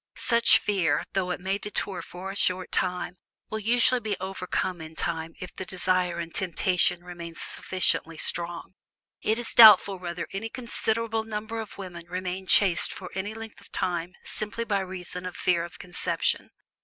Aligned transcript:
Such 0.17 0.57
fear, 0.57 1.03
though 1.13 1.29
it 1.29 1.39
may 1.39 1.59
deter 1.59 2.01
for 2.01 2.31
a 2.31 2.35
short 2.35 2.71
time, 2.71 3.17
will 3.51 3.59
usually 3.59 3.99
be 4.01 4.17
overcome 4.19 4.81
in 4.81 4.95
time 4.95 5.35
if 5.39 5.55
the 5.55 5.63
desire 5.63 6.17
and 6.17 6.33
temptation 6.33 7.03
remain 7.03 7.35
sufficiently 7.35 8.17
strong. 8.17 8.73
It 9.21 9.37
is 9.37 9.53
doubtful 9.53 9.99
whether 9.99 10.27
any 10.33 10.49
considerable 10.49 11.23
number 11.23 11.59
of 11.59 11.77
women 11.77 12.07
remain 12.07 12.47
chaste 12.47 12.91
for 12.91 13.11
any 13.13 13.35
length 13.35 13.61
of 13.61 13.71
time 13.71 14.15
simply 14.23 14.63
by 14.63 14.79
reason 14.79 15.23
of 15.27 15.37
fear 15.37 15.63
of 15.63 15.77
conception. 15.77 16.49